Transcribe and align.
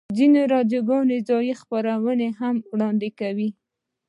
ځینې 0.17 0.41
راډیوګانې 0.53 1.17
ځایی 1.29 1.53
خپرونې 1.61 2.29
هم 2.39 2.55
وړاندې 2.71 3.09
کوي 3.19 3.49